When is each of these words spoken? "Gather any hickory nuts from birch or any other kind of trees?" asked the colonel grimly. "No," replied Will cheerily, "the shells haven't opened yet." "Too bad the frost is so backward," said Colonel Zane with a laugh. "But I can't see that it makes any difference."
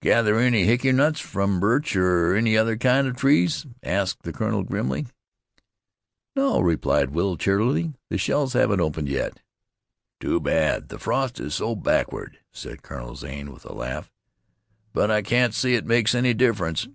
"Gather 0.00 0.38
any 0.38 0.64
hickory 0.64 0.92
nuts 0.92 1.20
from 1.20 1.60
birch 1.60 1.94
or 1.96 2.34
any 2.34 2.56
other 2.56 2.78
kind 2.78 3.06
of 3.06 3.14
trees?" 3.14 3.66
asked 3.82 4.22
the 4.22 4.32
colonel 4.32 4.62
grimly. 4.62 5.04
"No," 6.34 6.60
replied 6.60 7.10
Will 7.10 7.36
cheerily, 7.36 7.92
"the 8.08 8.16
shells 8.16 8.54
haven't 8.54 8.80
opened 8.80 9.10
yet." 9.10 9.42
"Too 10.18 10.40
bad 10.40 10.88
the 10.88 10.98
frost 10.98 11.38
is 11.40 11.54
so 11.56 11.74
backward," 11.74 12.38
said 12.54 12.82
Colonel 12.82 13.16
Zane 13.16 13.52
with 13.52 13.66
a 13.66 13.74
laugh. 13.74 14.10
"But 14.94 15.10
I 15.10 15.20
can't 15.20 15.52
see 15.54 15.72
that 15.72 15.80
it 15.80 15.86
makes 15.86 16.14
any 16.14 16.32
difference." 16.32 16.88